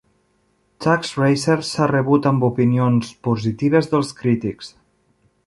[0.85, 4.73] "Tux Racer" s'ha rebut amb opinions positives dels crítics.